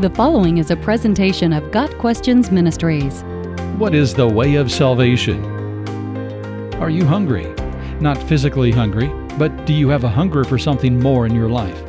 The 0.00 0.10
following 0.10 0.58
is 0.58 0.72
a 0.72 0.76
presentation 0.76 1.52
of 1.52 1.70
Got 1.70 1.96
Questions 1.98 2.50
Ministries. 2.50 3.22
What 3.78 3.94
is 3.94 4.12
the 4.12 4.26
way 4.26 4.56
of 4.56 4.72
salvation? 4.72 5.40
Are 6.80 6.90
you 6.90 7.04
hungry? 7.04 7.54
Not 8.00 8.20
physically 8.24 8.72
hungry, 8.72 9.06
but 9.38 9.66
do 9.66 9.72
you 9.72 9.88
have 9.90 10.02
a 10.02 10.08
hunger 10.08 10.42
for 10.42 10.58
something 10.58 10.98
more 10.98 11.26
in 11.26 11.34
your 11.34 11.48
life? 11.48 11.80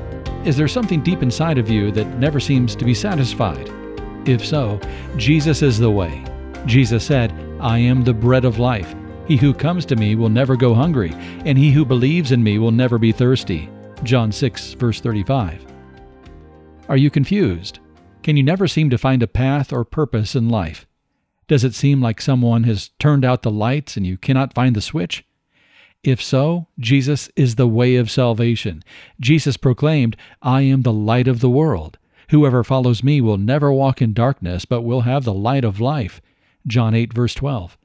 Is 0.45 0.55
there 0.55 0.67
something 0.67 1.01
deep 1.01 1.23
inside 1.23 1.57
of 1.57 1.67
you 1.67 1.91
that 1.93 2.19
never 2.19 2.39
seems 2.39 2.75
to 2.75 2.85
be 2.85 2.93
satisfied? 2.93 3.71
If 4.27 4.45
so, 4.45 4.79
Jesus 5.17 5.63
is 5.63 5.79
the 5.79 5.89
way. 5.89 6.23
Jesus 6.67 7.03
said, 7.03 7.33
I 7.59 7.79
am 7.79 8.03
the 8.03 8.13
bread 8.13 8.45
of 8.45 8.59
life. 8.59 8.93
He 9.27 9.35
who 9.35 9.51
comes 9.51 9.83
to 9.87 9.95
me 9.95 10.13
will 10.13 10.29
never 10.29 10.55
go 10.55 10.75
hungry, 10.75 11.13
and 11.43 11.57
he 11.57 11.71
who 11.71 11.83
believes 11.83 12.31
in 12.31 12.43
me 12.43 12.59
will 12.59 12.71
never 12.71 12.99
be 12.99 13.11
thirsty. 13.11 13.67
John 14.03 14.31
6, 14.31 14.73
verse 14.73 15.01
35. 15.01 15.65
Are 16.87 16.97
you 16.97 17.09
confused? 17.09 17.79
Can 18.25 18.37
you 18.37 18.41
never 18.41 18.67
seem 18.67 18.89
to 18.89 18.97
find 18.97 19.21
a 19.21 19.27
path 19.27 19.71
or 19.71 19.85
purpose 19.85 20.33
in 20.33 20.49
life? 20.49 20.87
Does 21.47 21.63
it 21.63 21.75
seem 21.75 22.01
like 22.01 22.19
someone 22.19 22.63
has 22.63 22.89
turned 22.97 23.23
out 23.23 23.43
the 23.43 23.51
lights 23.51 23.97
and 23.97 24.07
you 24.07 24.17
cannot 24.17 24.55
find 24.55 24.75
the 24.75 24.81
switch? 24.81 25.23
If 26.03 26.23
so, 26.23 26.65
Jesus 26.79 27.29
is 27.35 27.53
the 27.53 27.67
way 27.67 27.97
of 27.97 28.09
salvation. 28.09 28.83
Jesus 29.19 29.57
proclaimed, 29.57 30.17
I 30.41 30.63
am 30.63 30.81
the 30.81 30.91
light 30.91 31.27
of 31.27 31.39
the 31.39 31.51
world. 31.51 31.99
Whoever 32.31 32.63
follows 32.63 33.03
me 33.03 33.21
will 33.21 33.37
never 33.37 33.71
walk 33.71 34.01
in 34.01 34.11
darkness, 34.11 34.65
but 34.65 34.81
will 34.81 35.01
have 35.01 35.23
the 35.23 35.31
light 35.31 35.63
of 35.63 35.79
life. 35.79 36.19
John 36.65 36.95
8, 36.95 37.13
verse 37.13 37.35
12. 37.35 37.77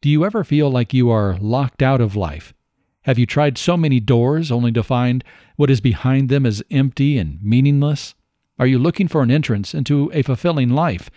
Do 0.00 0.10
you 0.10 0.24
ever 0.24 0.44
feel 0.44 0.70
like 0.70 0.94
you 0.94 1.10
are 1.10 1.36
locked 1.40 1.82
out 1.82 2.00
of 2.00 2.14
life? 2.14 2.54
Have 3.02 3.18
you 3.18 3.26
tried 3.26 3.58
so 3.58 3.76
many 3.76 3.98
doors 3.98 4.52
only 4.52 4.70
to 4.70 4.84
find 4.84 5.24
what 5.56 5.70
is 5.70 5.80
behind 5.80 6.28
them 6.28 6.46
is 6.46 6.62
empty 6.70 7.18
and 7.18 7.42
meaningless? 7.42 8.14
Are 8.60 8.66
you 8.66 8.78
looking 8.78 9.08
for 9.08 9.22
an 9.22 9.30
entrance 9.30 9.72
into 9.72 10.10
a 10.12 10.20
fulfilling 10.20 10.68
life? 10.68 11.10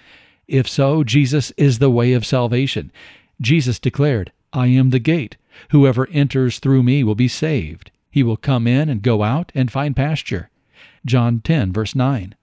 If 0.47 0.65
so, 0.65 1.03
Jesus 1.03 1.51
is 1.57 1.79
the 1.79 1.91
way 1.91 2.13
of 2.13 2.25
salvation. 2.25 2.89
Jesus 3.41 3.79
declared, 3.79 4.31
I 4.53 4.67
am 4.67 4.91
the 4.91 4.99
gate. 4.99 5.35
Whoever 5.71 6.07
enters 6.09 6.59
through 6.59 6.83
me 6.83 7.03
will 7.03 7.15
be 7.15 7.27
saved. 7.27 7.91
He 8.09 8.23
will 8.23 8.37
come 8.37 8.65
in 8.65 8.87
and 8.87 9.01
go 9.01 9.23
out 9.23 9.51
and 9.53 9.69
find 9.69 9.93
pasture. 9.93 10.49
John 11.05 11.41
10, 11.41 11.73
verse 11.73 11.93
9. 11.93 12.33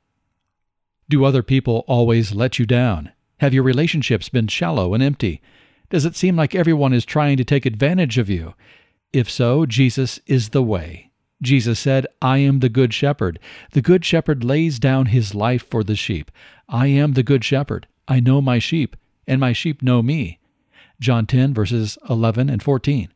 Do 1.08 1.24
other 1.24 1.42
people 1.42 1.82
always 1.88 2.34
let 2.34 2.58
you 2.58 2.66
down? 2.66 3.10
Have 3.38 3.54
your 3.54 3.62
relationships 3.62 4.28
been 4.28 4.48
shallow 4.48 4.92
and 4.92 5.02
empty? 5.02 5.40
Does 5.88 6.04
it 6.04 6.14
seem 6.14 6.36
like 6.36 6.54
everyone 6.54 6.92
is 6.92 7.06
trying 7.06 7.38
to 7.38 7.44
take 7.44 7.64
advantage 7.64 8.18
of 8.18 8.28
you? 8.28 8.52
If 9.14 9.30
so, 9.30 9.64
Jesus 9.64 10.20
is 10.26 10.50
the 10.50 10.62
way. 10.62 11.09
Jesus 11.42 11.80
said, 11.80 12.06
I 12.20 12.38
am 12.38 12.60
the 12.60 12.68
good 12.68 12.92
shepherd. 12.92 13.38
The 13.72 13.80
good 13.80 14.04
shepherd 14.04 14.44
lays 14.44 14.78
down 14.78 15.06
his 15.06 15.34
life 15.34 15.66
for 15.68 15.82
the 15.82 15.96
sheep. 15.96 16.30
I 16.68 16.88
am 16.88 17.12
the 17.14 17.22
good 17.22 17.44
shepherd. 17.44 17.86
I 18.06 18.20
know 18.20 18.40
my 18.40 18.58
sheep, 18.58 18.96
and 19.26 19.40
my 19.40 19.52
sheep 19.52 19.82
know 19.82 20.02
me. 20.02 20.38
John 21.00 21.26
10, 21.26 21.54
verses 21.54 21.96
11 22.08 22.50
and 22.50 22.62
14. 22.62 23.08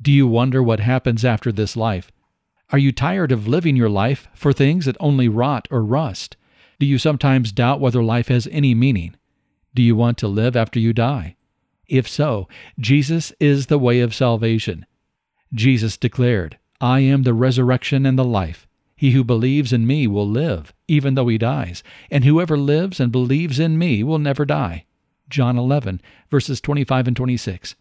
Do 0.00 0.10
you 0.10 0.26
wonder 0.26 0.62
what 0.62 0.80
happens 0.80 1.24
after 1.24 1.52
this 1.52 1.76
life? 1.76 2.10
Are 2.70 2.78
you 2.78 2.90
tired 2.90 3.30
of 3.30 3.46
living 3.46 3.76
your 3.76 3.90
life 3.90 4.26
for 4.34 4.52
things 4.52 4.86
that 4.86 4.96
only 4.98 5.28
rot 5.28 5.68
or 5.70 5.84
rust? 5.84 6.36
Do 6.80 6.86
you 6.86 6.98
sometimes 6.98 7.52
doubt 7.52 7.80
whether 7.80 8.02
life 8.02 8.28
has 8.28 8.48
any 8.50 8.74
meaning? 8.74 9.14
Do 9.74 9.82
you 9.82 9.94
want 9.94 10.18
to 10.18 10.28
live 10.28 10.56
after 10.56 10.80
you 10.80 10.92
die? 10.92 11.36
If 11.86 12.08
so, 12.08 12.48
Jesus 12.80 13.32
is 13.38 13.66
the 13.66 13.78
way 13.78 14.00
of 14.00 14.14
salvation. 14.14 14.86
Jesus 15.52 15.96
declared, 15.96 16.58
I 16.82 16.98
am 16.98 17.22
the 17.22 17.32
resurrection 17.32 18.04
and 18.04 18.18
the 18.18 18.24
life. 18.24 18.66
He 18.96 19.12
who 19.12 19.22
believes 19.22 19.72
in 19.72 19.86
me 19.86 20.08
will 20.08 20.28
live, 20.28 20.74
even 20.88 21.14
though 21.14 21.28
he 21.28 21.38
dies, 21.38 21.84
and 22.10 22.24
whoever 22.24 22.58
lives 22.58 22.98
and 22.98 23.12
believes 23.12 23.60
in 23.60 23.78
me 23.78 24.02
will 24.02 24.18
never 24.18 24.44
die. 24.44 24.84
John 25.28 25.56
11, 25.56 26.00
verses 26.28 26.60
25 26.60 27.06
and 27.06 27.16
26. 27.16 27.76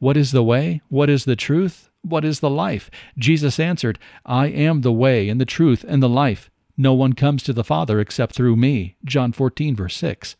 What 0.00 0.16
is 0.16 0.32
the 0.32 0.42
way? 0.42 0.82
What 0.88 1.08
is 1.08 1.24
the 1.24 1.36
truth? 1.36 1.90
What 2.02 2.24
is 2.24 2.40
the 2.40 2.50
life? 2.50 2.90
Jesus 3.16 3.60
answered, 3.60 4.00
I 4.26 4.48
am 4.48 4.80
the 4.80 4.92
way 4.92 5.28
and 5.28 5.40
the 5.40 5.46
truth 5.46 5.84
and 5.86 6.02
the 6.02 6.08
life. 6.08 6.50
No 6.76 6.92
one 6.92 7.12
comes 7.12 7.44
to 7.44 7.52
the 7.52 7.62
Father 7.62 8.00
except 8.00 8.34
through 8.34 8.56
me. 8.56 8.96
John 9.04 9.32
14, 9.32 9.76
verse 9.76 9.96
6. 9.96 10.34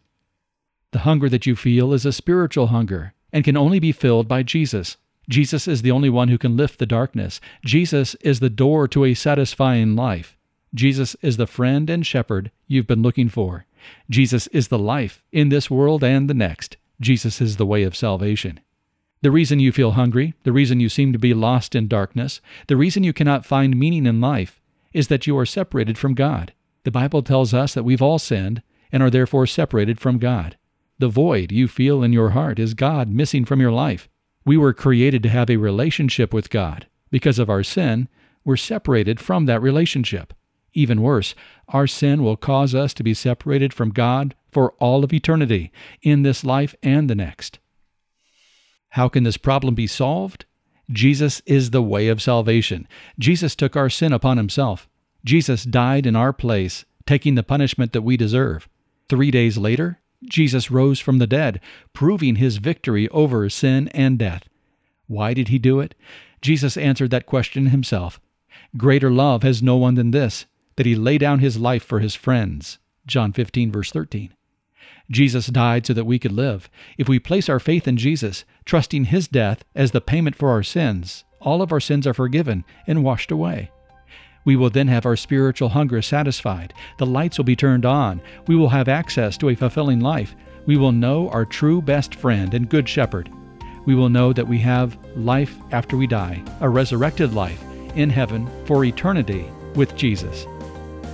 The 0.90 0.98
hunger 1.00 1.28
that 1.28 1.46
you 1.46 1.54
feel 1.54 1.92
is 1.92 2.04
a 2.04 2.12
spiritual 2.12 2.66
hunger 2.66 3.14
and 3.32 3.44
can 3.44 3.56
only 3.56 3.78
be 3.78 3.92
filled 3.92 4.26
by 4.26 4.42
Jesus. 4.42 4.96
Jesus 5.28 5.66
is 5.66 5.82
the 5.82 5.90
only 5.90 6.10
one 6.10 6.28
who 6.28 6.38
can 6.38 6.56
lift 6.56 6.78
the 6.78 6.86
darkness. 6.86 7.40
Jesus 7.64 8.14
is 8.16 8.40
the 8.40 8.50
door 8.50 8.86
to 8.88 9.04
a 9.04 9.14
satisfying 9.14 9.96
life. 9.96 10.36
Jesus 10.74 11.14
is 11.22 11.36
the 11.36 11.46
friend 11.46 11.88
and 11.88 12.04
shepherd 12.04 12.50
you've 12.66 12.86
been 12.86 13.02
looking 13.02 13.28
for. 13.28 13.66
Jesus 14.10 14.46
is 14.48 14.68
the 14.68 14.78
life 14.78 15.22
in 15.32 15.48
this 15.48 15.70
world 15.70 16.02
and 16.02 16.28
the 16.28 16.34
next. 16.34 16.76
Jesus 17.00 17.40
is 17.40 17.56
the 17.56 17.66
way 17.66 17.82
of 17.82 17.96
salvation. 17.96 18.60
The 19.22 19.30
reason 19.30 19.60
you 19.60 19.72
feel 19.72 19.92
hungry, 19.92 20.34
the 20.42 20.52
reason 20.52 20.80
you 20.80 20.88
seem 20.88 21.12
to 21.12 21.18
be 21.18 21.32
lost 21.32 21.74
in 21.74 21.88
darkness, 21.88 22.40
the 22.66 22.76
reason 22.76 23.04
you 23.04 23.12
cannot 23.12 23.46
find 23.46 23.78
meaning 23.78 24.04
in 24.04 24.20
life 24.20 24.60
is 24.92 25.08
that 25.08 25.26
you 25.26 25.38
are 25.38 25.46
separated 25.46 25.96
from 25.96 26.14
God. 26.14 26.52
The 26.84 26.90
Bible 26.90 27.22
tells 27.22 27.54
us 27.54 27.72
that 27.74 27.84
we've 27.84 28.02
all 28.02 28.18
sinned 28.18 28.62
and 28.92 29.02
are 29.02 29.10
therefore 29.10 29.46
separated 29.46 29.98
from 29.98 30.18
God. 30.18 30.56
The 30.98 31.08
void 31.08 31.50
you 31.50 31.68
feel 31.68 32.02
in 32.02 32.12
your 32.12 32.30
heart 32.30 32.58
is 32.58 32.74
God 32.74 33.08
missing 33.08 33.44
from 33.44 33.60
your 33.60 33.72
life. 33.72 34.08
We 34.44 34.56
were 34.56 34.74
created 34.74 35.22
to 35.22 35.28
have 35.28 35.50
a 35.50 35.56
relationship 35.56 36.34
with 36.34 36.50
God. 36.50 36.86
Because 37.10 37.38
of 37.38 37.48
our 37.48 37.62
sin, 37.62 38.08
we're 38.44 38.56
separated 38.56 39.20
from 39.20 39.46
that 39.46 39.62
relationship. 39.62 40.34
Even 40.74 41.00
worse, 41.02 41.34
our 41.68 41.86
sin 41.86 42.22
will 42.22 42.36
cause 42.36 42.74
us 42.74 42.92
to 42.94 43.02
be 43.02 43.14
separated 43.14 43.72
from 43.72 43.90
God 43.90 44.34
for 44.50 44.72
all 44.78 45.04
of 45.04 45.12
eternity, 45.12 45.72
in 46.02 46.22
this 46.22 46.44
life 46.44 46.74
and 46.82 47.08
the 47.08 47.14
next. 47.14 47.58
How 48.90 49.08
can 49.08 49.24
this 49.24 49.36
problem 49.36 49.74
be 49.74 49.86
solved? 49.86 50.44
Jesus 50.90 51.42
is 51.46 51.70
the 51.70 51.82
way 51.82 52.08
of 52.08 52.22
salvation. 52.22 52.86
Jesus 53.18 53.56
took 53.56 53.74
our 53.76 53.90
sin 53.90 54.12
upon 54.12 54.36
himself. 54.36 54.88
Jesus 55.24 55.64
died 55.64 56.06
in 56.06 56.14
our 56.14 56.32
place, 56.32 56.84
taking 57.06 57.34
the 57.34 57.42
punishment 57.42 57.92
that 57.92 58.02
we 58.02 58.16
deserve. 58.16 58.68
Three 59.08 59.30
days 59.30 59.58
later, 59.58 60.00
Jesus 60.28 60.70
rose 60.70 61.00
from 61.00 61.18
the 61.18 61.26
dead, 61.26 61.60
proving 61.92 62.36
his 62.36 62.56
victory 62.58 63.08
over 63.10 63.48
sin 63.50 63.88
and 63.88 64.18
death. 64.18 64.48
Why 65.06 65.34
did 65.34 65.48
he 65.48 65.58
do 65.58 65.80
it? 65.80 65.94
Jesus 66.40 66.76
answered 66.76 67.10
that 67.10 67.26
question 67.26 67.66
himself. 67.66 68.20
Greater 68.76 69.10
love 69.10 69.42
has 69.42 69.62
no 69.62 69.76
one 69.76 69.94
than 69.94 70.10
this, 70.10 70.46
that 70.76 70.86
he 70.86 70.94
lay 70.94 71.18
down 71.18 71.38
his 71.38 71.58
life 71.58 71.84
for 71.84 72.00
his 72.00 72.14
friends. 72.14 72.78
John 73.06 73.32
15, 73.32 73.70
verse 73.70 73.90
13. 73.90 74.34
Jesus 75.10 75.46
died 75.46 75.86
so 75.86 75.92
that 75.92 76.06
we 76.06 76.18
could 76.18 76.32
live. 76.32 76.70
If 76.96 77.08
we 77.08 77.18
place 77.18 77.48
our 77.48 77.60
faith 77.60 77.86
in 77.86 77.96
Jesus, 77.96 78.44
trusting 78.64 79.06
his 79.06 79.28
death 79.28 79.64
as 79.74 79.90
the 79.90 80.00
payment 80.00 80.36
for 80.36 80.50
our 80.50 80.62
sins, 80.62 81.24
all 81.40 81.60
of 81.60 81.72
our 81.72 81.80
sins 81.80 82.06
are 82.06 82.14
forgiven 82.14 82.64
and 82.86 83.04
washed 83.04 83.30
away. 83.30 83.70
We 84.44 84.56
will 84.56 84.70
then 84.70 84.88
have 84.88 85.06
our 85.06 85.16
spiritual 85.16 85.70
hunger 85.70 86.02
satisfied. 86.02 86.74
The 86.98 87.06
lights 87.06 87.38
will 87.38 87.44
be 87.44 87.56
turned 87.56 87.86
on. 87.86 88.20
We 88.46 88.56
will 88.56 88.68
have 88.68 88.88
access 88.88 89.36
to 89.38 89.48
a 89.48 89.54
fulfilling 89.54 90.00
life. 90.00 90.34
We 90.66 90.76
will 90.76 90.92
know 90.92 91.28
our 91.30 91.44
true 91.44 91.80
best 91.80 92.14
friend 92.14 92.52
and 92.54 92.68
good 92.68 92.88
shepherd. 92.88 93.30
We 93.86 93.94
will 93.94 94.08
know 94.08 94.32
that 94.32 94.48
we 94.48 94.58
have 94.60 94.98
life 95.16 95.56
after 95.72 95.96
we 95.96 96.06
die, 96.06 96.42
a 96.60 96.68
resurrected 96.68 97.34
life 97.34 97.62
in 97.94 98.10
heaven 98.10 98.48
for 98.66 98.84
eternity 98.84 99.46
with 99.74 99.96
Jesus. 99.96 100.46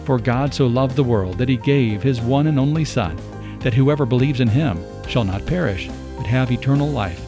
For 0.04 0.19
God 0.19 0.54
so 0.54 0.66
loved 0.66 0.96
the 0.96 1.04
world 1.04 1.38
that 1.38 1.48
he 1.48 1.56
gave 1.56 2.02
his 2.02 2.20
one 2.20 2.46
and 2.46 2.58
only 2.58 2.84
Son, 2.84 3.16
that 3.60 3.74
whoever 3.74 4.06
believes 4.06 4.40
in 4.40 4.48
him 4.48 4.82
shall 5.08 5.24
not 5.24 5.46
perish, 5.46 5.88
but 6.16 6.26
have 6.26 6.50
eternal 6.50 6.88
life. 6.88 7.24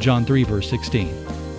John 0.00 0.24
3, 0.24 0.44
verse 0.44 0.68
16. 0.68 1.35